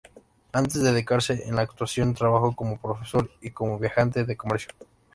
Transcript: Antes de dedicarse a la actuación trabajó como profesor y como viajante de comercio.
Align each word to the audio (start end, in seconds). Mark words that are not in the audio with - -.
Antes 0.51 0.81
de 0.81 0.91
dedicarse 0.93 1.43
a 1.47 1.53
la 1.53 1.61
actuación 1.61 2.15
trabajó 2.15 2.55
como 2.55 2.81
profesor 2.81 3.29
y 3.39 3.51
como 3.51 3.77
viajante 3.77 4.25
de 4.25 4.35
comercio. 4.35 4.73